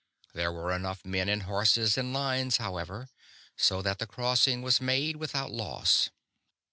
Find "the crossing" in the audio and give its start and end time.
3.99-4.63